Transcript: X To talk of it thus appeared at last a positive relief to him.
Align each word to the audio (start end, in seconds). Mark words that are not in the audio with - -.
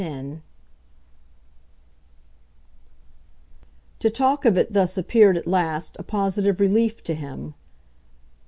X 0.03 0.27
To 3.99 4.09
talk 4.09 4.45
of 4.45 4.57
it 4.57 4.73
thus 4.73 4.97
appeared 4.97 5.37
at 5.37 5.45
last 5.45 5.95
a 5.99 6.03
positive 6.03 6.59
relief 6.59 7.03
to 7.03 7.13
him. 7.13 7.53